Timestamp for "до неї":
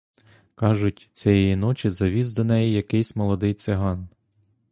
2.33-2.73